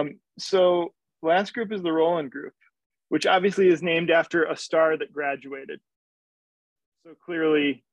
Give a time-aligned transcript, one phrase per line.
[0.00, 2.54] Um, so last group is the Roland group,
[3.08, 5.80] which obviously is named after a star that graduated.
[7.04, 7.84] So clearly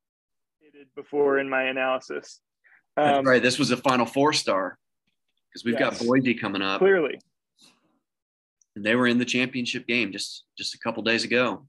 [0.59, 2.39] stated before in my analysis.
[2.95, 3.41] That's right.
[3.41, 4.77] This was a Final Four star
[5.49, 5.99] because we've Yes.
[5.99, 7.19] got Boise coming up, Clearly.
[8.75, 11.67] and they were in the championship game just just a couple days ago.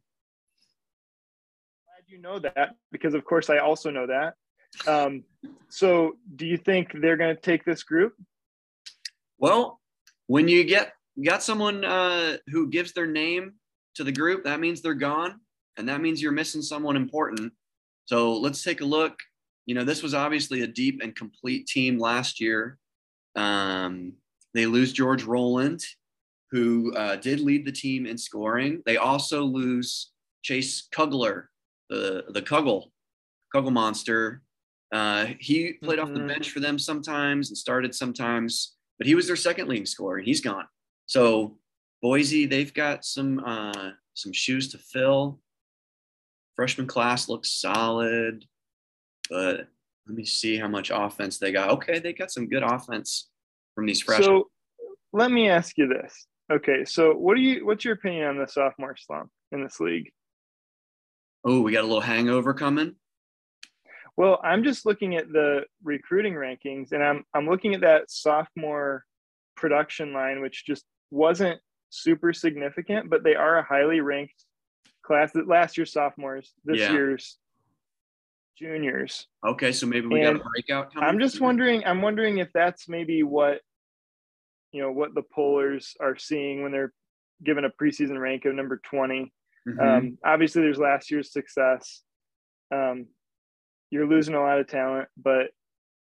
[1.85, 4.35] glad you know that because of course I also know that.
[4.87, 5.25] Um,
[5.69, 8.15] so do you think they're going to take this group?
[9.39, 9.78] Well,
[10.29, 10.93] when you get
[11.25, 13.55] got someone uh, who gives their name
[13.97, 15.41] to the group, that means they're gone,
[15.77, 17.53] and that means you're missing someone important.
[18.05, 19.19] So let's take a look.
[19.67, 22.79] You know, this was obviously a deep and complete team last year.
[23.35, 24.13] Um,
[24.55, 25.83] they lose George Roland,
[26.51, 28.83] who uh, did lead the team in scoring.
[28.87, 31.51] They also lose Chase Kugler,
[31.91, 32.91] the the Kuggle,
[33.55, 34.43] Kuggle monster.
[34.93, 36.29] Uh, he played off the Mhm.
[36.29, 40.27] bench for them sometimes and started sometimes, but he was their second leading scorer and
[40.27, 40.67] he's gone.
[41.07, 41.59] So
[42.03, 45.41] Boise, they've got some uh, some shoes to fill.
[46.55, 48.45] Freshman class looks solid,
[49.31, 49.69] but
[50.07, 51.71] let me see how much offense they got.
[51.71, 53.29] Okay, they got some good offense
[53.75, 54.27] from these freshmen.
[54.27, 54.51] So
[55.13, 56.27] let me ask you this.
[56.51, 60.11] Okay, so what do you what's your opinion on the sophomore slump in this league?
[61.45, 62.95] oh, we got a little hangover coming.
[64.19, 69.05] Well, I'm just looking at the recruiting rankings and I'm I'm looking at that sophomore
[69.57, 74.45] production line which just wasn't super significant, but they are a highly ranked
[75.05, 76.93] class that last year's sophomores, this Yeah.
[76.95, 77.39] year's
[78.59, 79.29] juniors.
[79.47, 81.09] Okay, so maybe we got a breakout coming.
[81.09, 81.85] I'm just wondering.
[81.85, 83.61] I'm wondering if that's maybe what
[84.73, 86.93] you know what the pollers are seeing when they're
[87.45, 89.33] given a preseason rank of number 20.
[89.69, 89.81] Mhm.
[89.81, 92.03] Um, obviously, there's last year's success.
[92.73, 93.07] Um,
[93.91, 95.51] you're losing a lot of talent, but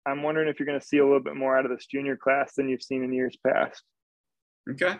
[0.05, 2.16] I'm wondering if you're going to see a little bit more out of this junior
[2.16, 3.83] class than you've seen in years past.
[4.69, 4.95] Okay.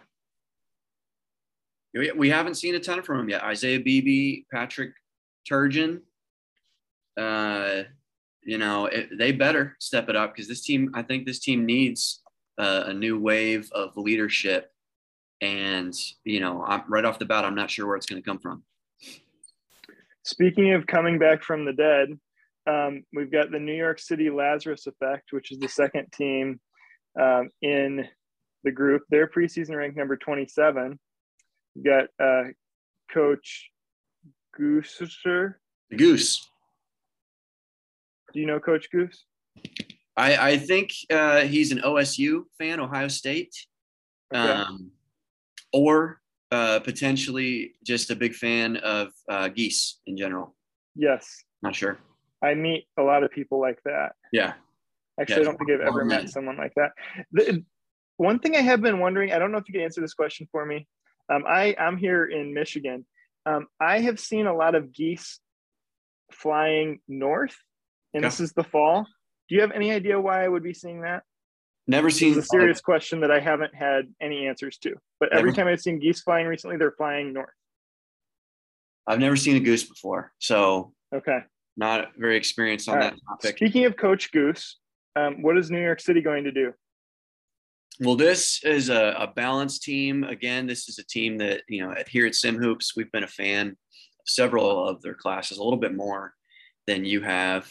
[1.94, 3.44] We, we haven't seen a ton from him yet.
[3.44, 4.92] Isaiah Beebe, Patrick
[5.50, 6.02] Turgeon.
[7.18, 7.84] Uh,
[8.44, 11.66] you know, it, they better step it up because this team, I think this team
[11.66, 12.22] needs
[12.58, 14.72] uh, a new wave of leadership.
[15.42, 15.94] And,
[16.24, 18.40] you know, I'm, right off the bat, I'm not sure where it's going to come
[18.40, 18.64] from.
[20.24, 22.20] Speaking of coming back from the dead,
[22.68, 26.60] um, we've got the New York City Lazarus Effect, which is the second team
[27.20, 28.06] um, in
[28.64, 29.04] the group.
[29.10, 31.00] They're preseason ranked number 27.
[31.76, 32.50] We've got uh,
[33.12, 33.70] Coach
[34.60, 35.54] Gooser.
[35.90, 36.46] The Goose.
[38.34, 39.24] Do you know Coach Goose?
[40.18, 43.54] I, I think uh, he's an OSU fan, Ohio State,
[44.34, 44.52] Okay.
[44.52, 44.92] um,
[45.72, 46.20] or
[46.52, 50.56] uh, potentially just a big fan of uh, geese in general.
[50.96, 52.00] yes, Not sure.
[52.42, 54.14] I meet a lot of people like that.
[54.32, 54.54] Yeah.
[55.20, 56.22] Actually, Yes, I don't think I've ever Amen.
[56.24, 56.92] met someone like that.
[57.32, 57.64] The,
[58.18, 60.48] one thing I have been wondering, I don't know if you can answer this question
[60.52, 60.88] for me.
[61.30, 63.06] Um, I, I'm here in Michigan.
[63.46, 65.40] Um, I have seen a lot of geese
[66.32, 67.56] flying north,
[68.14, 68.30] and Yeah.
[68.30, 69.08] this is the fall.
[69.50, 71.24] Do you have any idea why I would be seeing that?
[71.88, 74.96] Never seen is a serious question that I haven't had any answers to.
[75.20, 77.50] But every Never- time I've seen geese flying recently, they're flying north.
[79.08, 81.40] I've never seen a goose before, so Okay.
[81.78, 83.58] Not very experienced on All that topic.
[83.58, 84.78] Speaking of Coach Goose,
[85.16, 86.74] um, what is New York City going to do?
[88.00, 90.24] Well, this is a, a balanced team.
[90.24, 93.24] Again, this is a team that you know at- here at Sim Hoops, we've been
[93.24, 93.76] a fan of
[94.28, 96.34] several of their classes, a little bit more
[96.86, 97.66] than you have.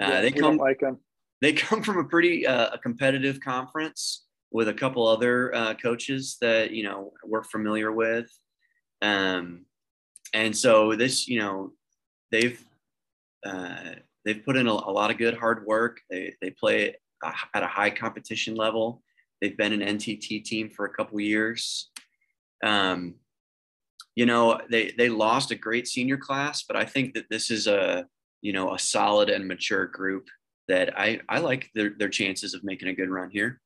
[0.00, 0.98] Uh, Yeah, they come like them.
[1.40, 6.36] they come from a pretty uh, a competitive conference with a couple other uh, coaches
[6.40, 8.28] that you know we're familiar with
[9.00, 9.64] um,
[10.34, 11.72] and so this you know
[12.30, 12.62] they've
[13.44, 13.94] uh,
[14.24, 16.00] they've put in a, a lot of good hard work.
[16.10, 16.94] They, they play
[17.24, 19.02] at a high competition level.
[19.40, 21.90] They've been an ntt team for a couple years.
[22.64, 23.14] Um,
[24.14, 27.66] you know they they lost a great senior class but i think that this is
[27.66, 28.06] a
[28.42, 30.28] you know a solid and mature group
[30.68, 33.60] that I, I like their, their chances of making a good run here.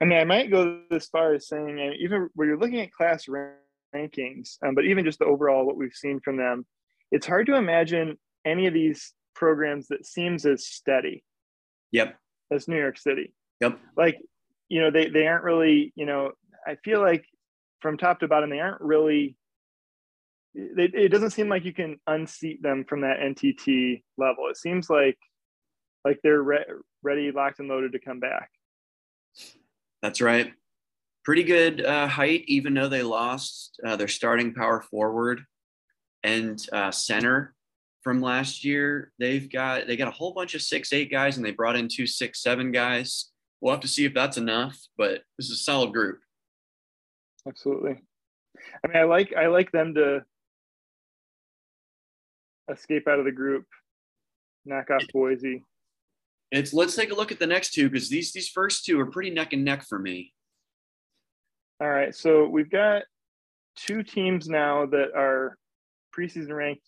[0.00, 3.26] I mean, I might go as far as saying, even when you're looking at class
[3.26, 6.66] rankings, um, but even just the overall what we've seen from them,
[7.12, 11.22] it's hard to imagine any of these programs that seems as steady
[11.92, 12.16] Yep.
[12.50, 13.34] as New York City.
[13.60, 13.78] Yep.
[13.96, 14.18] Like,
[14.68, 16.32] you know, they they aren't really, you know,
[16.66, 17.24] I feel like
[17.80, 19.36] from top to bottom, they aren't really.
[20.54, 24.48] They, it doesn't seem like you can unseat them from that NTT level.
[24.48, 25.18] It seems like
[26.04, 26.64] like they're re-
[27.02, 28.50] ready, locked, and loaded to come back.
[30.02, 30.52] That's right.
[31.24, 35.42] Pretty good uh, height, even though they lost uh, their starting power forward
[36.22, 37.55] and uh, center
[38.06, 39.10] from last year.
[39.18, 41.88] They've got they got a whole bunch of six eight guys, and they brought in
[41.88, 43.32] two six seven guys.
[43.60, 44.78] we'll have to see if that's enough.
[44.96, 46.20] But this is a solid group.
[47.48, 47.96] Absolutely.
[48.84, 50.20] I mean, I like I like them to
[52.70, 53.64] escape out of the group,
[54.64, 55.64] knock off Boise.
[56.52, 59.06] It's let's take a look at the next two because these these first two are
[59.06, 60.32] pretty neck and neck for me.
[61.80, 63.02] All right, so we've got
[63.74, 65.58] two teams now that are
[66.16, 66.86] preseason ranked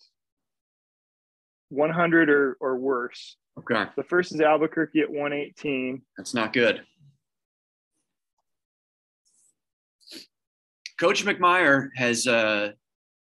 [1.69, 3.37] 100 or, or worse.
[3.59, 3.85] Okay.
[3.95, 6.01] The first is Albuquerque at 118.
[6.17, 6.83] That's not good.
[10.99, 12.71] Coach McMyer has, uh,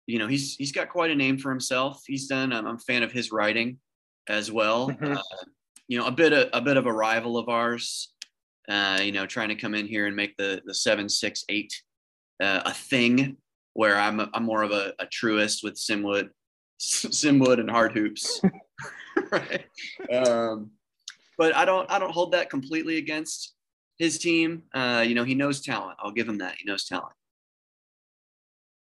[0.07, 2.01] you know, he's he's got quite a name for himself.
[2.07, 2.51] He's done.
[2.51, 3.77] I'm, I'm a fan of his writing
[4.27, 4.89] as well.
[4.89, 5.15] Mhm.
[5.15, 5.21] Uh,
[5.87, 8.13] you know, a bit of, a bit of a rival of ours.
[8.67, 11.73] Uh, you know, trying to come in here and make the the seven six eight
[12.41, 13.37] uh, a thing.
[13.73, 16.29] Where I'm a, I'm more of a, a truist with Simwood,
[16.81, 18.41] Simwood and hard hoops.
[19.31, 19.65] right.
[20.11, 20.71] Um,
[21.37, 23.53] but I don't I don't hold that completely against
[23.99, 24.63] his team.
[24.73, 25.97] Uh, you know, he knows talent.
[26.01, 26.55] I'll give him that.
[26.57, 27.13] He knows talent.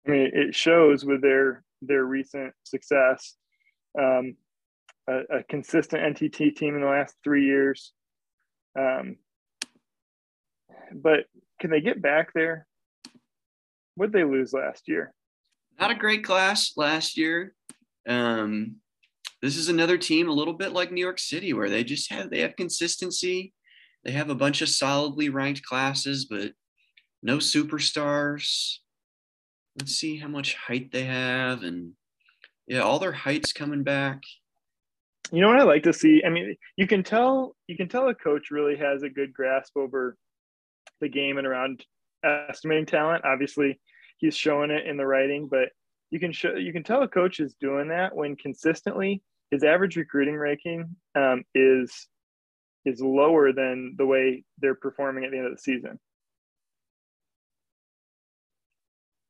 [0.07, 3.35] I mean, it shows with their their recent success.
[3.99, 4.37] Um,
[5.09, 7.93] a, a consistent NTT team in the last three years.
[8.79, 9.17] Um,
[10.93, 11.25] but
[11.61, 12.69] can they get back there?
[13.97, 15.13] What did they lose last year?
[15.81, 17.55] Not a great class last year.
[18.09, 18.77] Um,
[19.41, 22.31] this is another team a little bit like New York City where they just have
[22.31, 23.53] they have consistency.
[24.05, 26.53] They have a bunch of solidly ranked classes, but
[27.23, 28.77] no superstars.
[29.79, 31.93] Let's see how much height they have, and
[32.67, 34.23] yeah, all their heights coming back.
[35.31, 36.23] You know what I like to see?
[36.27, 39.77] I mean, you can tell you can tell a coach really has a good grasp
[39.77, 40.17] over
[41.01, 41.85] the game and around
[42.25, 43.25] estimating talent.
[43.25, 43.81] Obviously,
[44.19, 45.71] he's showing it in the writing, but
[46.13, 49.97] you can show you can tell a coach is doing that when consistently his average
[49.97, 52.07] recruiting ranking um, is
[52.85, 55.99] is lower than the way they're performing at the end of the season.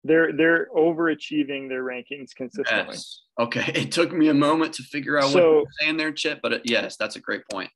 [0.02, 2.94] They're they're overachieving their rankings consistently.
[2.94, 3.22] Yes.
[3.38, 3.72] Okay.
[3.76, 6.52] It took me a moment to figure out what So- you're saying there, Chip, but
[6.52, 7.70] it, yes, that's a great point.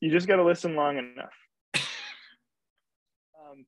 [0.00, 1.34] You just got to listen long enough.
[1.74, 3.64] um,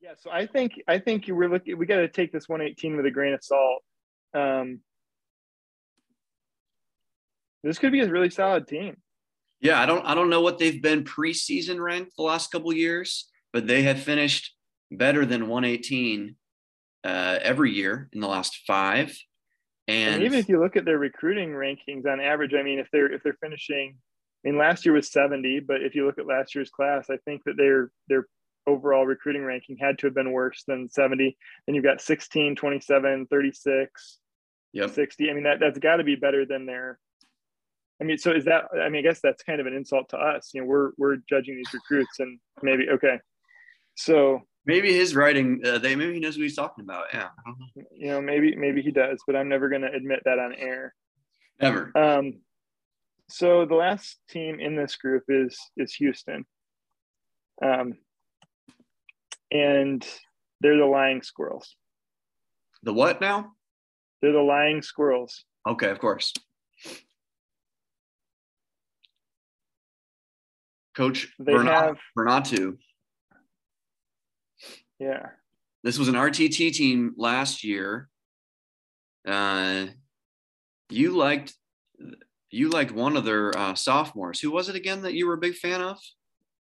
[0.00, 1.78] yeah, so I think I think you were looking.
[1.78, 3.82] We got to take this 118 with a grain of salt.
[4.34, 4.80] Um,
[7.62, 8.96] this could be a really solid team.
[9.60, 13.28] Yeah, I don't I don't know what they've been preseason ranked the last couple years,
[13.52, 14.54] but they have finished
[14.90, 16.36] better than 118
[17.04, 19.16] uh, every year in the last five.
[19.86, 22.88] And, And, even if you look at their recruiting rankings on average, I mean, if
[22.92, 23.96] they're if they're finishing,
[24.44, 27.16] I mean, last year was 70, but if you look at last year's class, I
[27.24, 28.26] think that their their
[28.66, 31.36] overall recruiting ranking had to have been worse than 70.
[31.66, 34.18] Then you've got 16, 27, 36,
[34.72, 35.30] yep, 60.
[35.30, 36.98] I mean, that that's got to be better than their.
[38.00, 38.66] I mean, so is that?
[38.80, 40.50] I mean, I guess that's kind of an insult to us.
[40.54, 43.18] You know, we're we're judging these recruits, and maybe okay.
[43.96, 47.06] So maybe his writing, uh, they maybe he knows what he's talking about.
[47.12, 47.84] Yeah, know.
[47.92, 50.94] you know, maybe maybe he does, but I'm never going to admit that on air.
[51.60, 51.90] Never.
[51.96, 52.34] Um,
[53.28, 56.44] so the last team in this group is is Houston,
[57.62, 57.94] um,
[59.50, 60.06] and
[60.60, 61.76] they're the Lying Squirrels.
[62.82, 63.52] The what now?
[64.22, 65.44] They're the Lying Squirrels.
[65.66, 66.32] Okay, of course.
[70.96, 72.78] Coach They Bernat- have- Bernatu.
[74.98, 75.26] Yeah,
[75.84, 78.08] This was an RTT team last year.
[79.24, 79.86] Uh,
[80.90, 81.54] you liked
[82.50, 84.40] you liked one of their uh, sophomores.
[84.40, 85.98] Who was it again that you were a big fan of?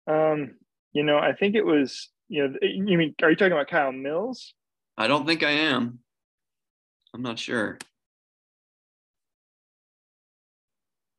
[0.08, 0.56] um,
[0.94, 2.10] you know, I think it was.
[2.28, 3.16] You know, you mean?
[3.22, 4.54] Are you talking about Kyle Mills?
[4.98, 6.00] I don't think I am.
[7.14, 7.78] I'm not sure.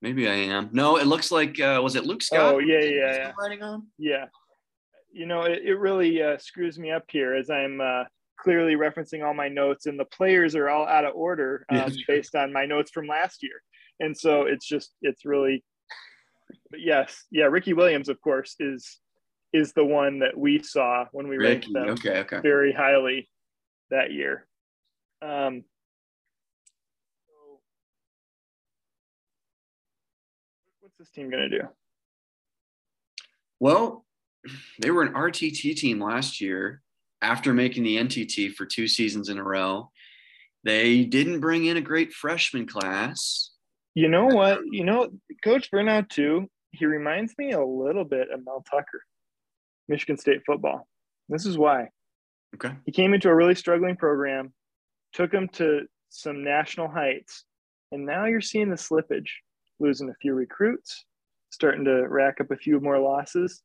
[0.03, 0.71] Maybe I am.
[0.73, 2.55] No, it looks like uh, was it Luke Scott?
[2.55, 3.33] Oh yeah, yeah, yeah.
[3.39, 3.87] Writing on.
[3.99, 4.27] Yeah.
[5.13, 8.05] You know, it, it really uh, screws me up here as I'm uh,
[8.39, 12.35] clearly referencing all my notes, and the players are all out of order um, based
[12.35, 13.63] on my notes from last year.
[13.99, 15.65] And so it's just, it's really,
[16.71, 18.99] but yes, yeah, Ricky Williams, of course, is
[19.57, 22.41] is the one that we saw when we ranked them Okay, okay.
[22.41, 23.29] very highly
[23.91, 24.47] that year.
[25.23, 25.65] Um,
[27.27, 27.61] so
[30.81, 31.69] what's this team going to do?
[33.59, 34.05] Well,
[34.81, 36.83] they were an RTT team last year
[37.23, 39.91] after making the NTT for two seasons in a row.
[40.65, 43.51] They didn't bring in a great freshman class.
[43.95, 44.61] You know what?
[44.71, 45.09] You know,
[45.43, 46.51] Coach Burnout too.
[46.73, 49.01] He reminds me a little bit of Mel Tucker,
[49.89, 50.87] Michigan State football.
[51.29, 51.89] This is why
[52.55, 52.75] Okay.
[52.85, 54.53] he came into a really struggling program,
[55.13, 57.45] took him to some national heights,
[57.93, 59.29] and now you're seeing the slippage,
[59.79, 61.05] losing a few recruits,
[61.51, 63.63] starting to rack up a few more losses.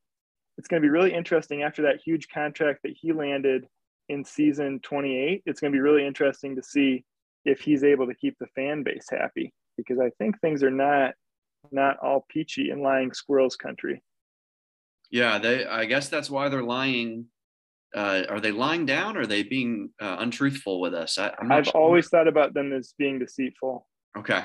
[0.57, 3.65] it's going to be really interesting after that huge contract that he landed
[4.09, 5.41] in season 28.
[5.45, 7.03] It's going to be really interesting to see
[7.45, 11.13] if he's able to keep the fan base happy because I think things are not
[11.71, 14.01] not all peachy in lying squirrels country.
[15.11, 15.65] Yeah, they.
[15.65, 17.25] I guess that's why they're lying.
[17.93, 19.17] Uh, are they lying down?
[19.17, 21.17] Or are they being uh, untruthful with us?
[21.17, 21.73] I, have sure.
[21.73, 23.85] always thought about them as being deceitful.
[24.17, 24.41] Okay.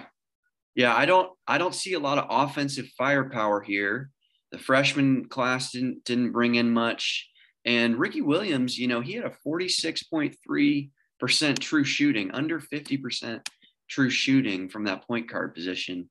[0.74, 1.30] Yeah, I don't.
[1.46, 4.10] I don't see a lot of offensive firepower here.
[4.50, 7.30] The freshman class didn't didn't bring in much,
[7.64, 12.30] and Ricky Williams, you know, he had a forty six point three percent true shooting,
[12.32, 13.48] under fifty percent
[13.88, 16.10] true shooting from that point guard position.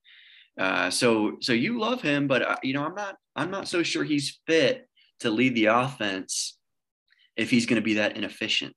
[0.57, 3.83] Uh, so so you love him, but uh, you know I'm not I'm not so
[3.83, 4.87] sure he's fit
[5.19, 6.57] to lead the offense
[7.35, 8.75] if he's going to be that inefficient.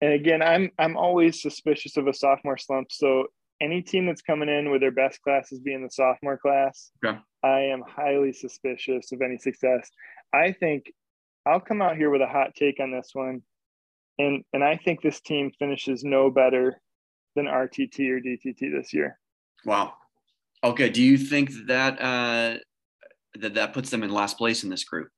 [0.00, 2.92] And again, I'm I'm always suspicious of a sophomore slump.
[2.92, 3.26] So
[3.60, 7.18] any team that's coming in with their best classes being the sophomore class, okay.
[7.42, 9.90] I am highly suspicious of any success.
[10.32, 10.92] I think
[11.46, 13.42] I'll come out here with a hot take on this one.
[14.18, 16.80] And and I think this team finishes no better
[17.34, 19.18] than RTT or DTT this year.
[19.64, 19.94] Wow.
[20.64, 20.88] Okay.
[20.88, 22.58] Do you think that uh,
[23.38, 25.08] that that puts them in last place in this group?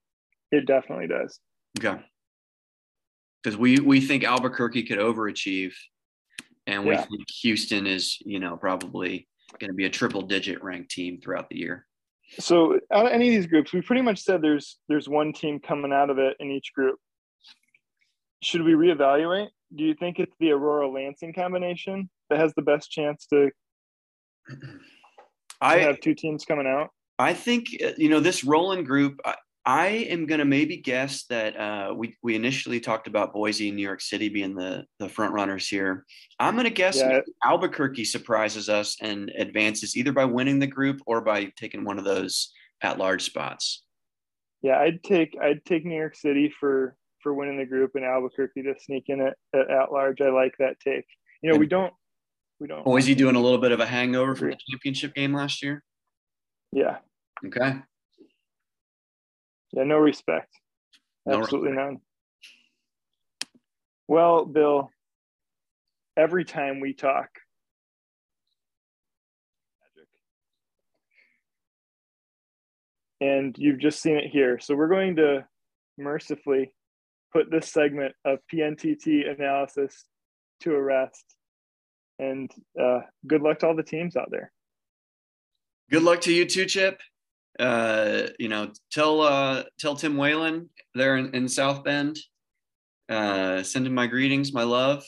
[0.51, 1.41] It definitely does.
[1.79, 2.01] Okay.
[3.43, 5.73] Because we we think Albuquerque could overachieve,
[6.67, 7.03] and we yeah.
[7.03, 9.29] think Houston is you know probably
[9.59, 11.87] going to be a triple digit ranked team throughout the year.
[12.39, 15.61] So out of any of these groups, we pretty much said there's there's one team
[15.61, 16.99] coming out of it in each group.
[18.43, 19.49] Should we reevaluate?
[19.75, 23.51] Do you think it's the Aurora Lansing combination that has the best chance to
[25.61, 26.91] I have two teams coming out.
[27.19, 29.21] I think uh, you know this Roland group.
[29.25, 29.35] I,
[29.67, 33.77] I am going to maybe guess that uh, we we initially talked about Boise and
[33.77, 36.07] New York City being the the front runners here.
[36.39, 37.21] I'm going to guess yeah.
[37.45, 42.05] Albuquerque surprises us and advances either by winning the group or by taking one of
[42.05, 43.83] those at large spots.
[44.63, 48.63] Yeah, I'd take I'd take New York City for for winning the group and Albuquerque
[48.63, 50.21] to sneak in at, at, at large.
[50.21, 51.05] I like that take.
[51.43, 51.93] You know, we don't
[52.61, 52.85] we don't.
[52.85, 55.83] Boise doing a little bit of a hangover from the championship game last year.
[56.73, 56.99] Yeah.
[57.47, 57.77] Okay.
[59.73, 60.53] Yeah, no respect.
[61.27, 61.91] No Absolutely respect.
[61.91, 62.01] none.
[64.09, 64.91] Well, Bill,
[66.17, 67.29] every time we talk,
[73.21, 74.59] and you've just seen it here.
[74.59, 75.45] So we're going to
[75.99, 76.73] mercifully
[77.33, 80.05] put this segment of PNTT analysis
[80.61, 81.38] to a rest
[82.19, 84.53] and uh, good luck to all the teams out there.
[85.91, 87.01] Good luck to you too, Chip.
[87.59, 92.19] Uh, you know, tell uh, tell Tim Whalen there in, in South Bend.
[93.09, 95.03] Uh, send him my greetings, my love.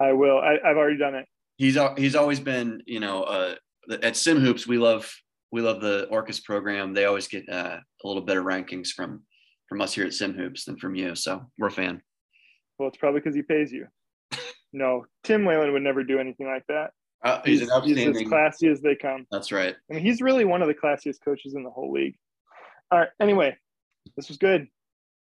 [0.00, 0.38] I will.
[0.38, 1.26] I, have already done it.
[1.56, 3.54] He's he's always been, you know, uh,
[4.02, 4.66] at Sim Hoops.
[4.66, 5.10] We love
[5.50, 6.94] we love the Orcas program.
[6.94, 9.22] They always get uh, a little better rankings from
[9.68, 11.14] from us here at Sim Hoops than from you.
[11.14, 12.02] So we're a fan.
[12.78, 13.86] Well, it's probably because he pays you
[14.72, 16.90] no, Tim Whalen would never do anything like that.
[17.24, 19.26] Uh, he's, he's, he's, as classy as they come.
[19.30, 19.74] That's right.
[19.90, 22.16] I mean, he's really one of the classiest coaches in the whole league.
[22.90, 23.08] All right.
[23.20, 23.56] Anyway,
[24.16, 24.68] this was good.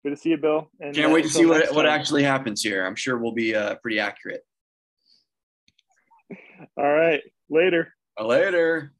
[0.02, 0.68] Good to see you, Bill.
[0.80, 2.84] And can't uh, wait to see what, what actually happens here.
[2.84, 4.42] I'm sure we'll be uh, pretty accurate.
[6.76, 7.22] All right.
[7.50, 7.94] Later.
[8.18, 8.92] Later.